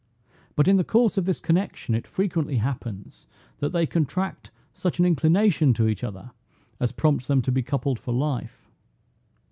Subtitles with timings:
[0.55, 3.27] But in the course of this connection it frequently happens,
[3.59, 6.31] that they contract such an inclination to each other,
[6.79, 8.71] as prompts them to be coupled for life.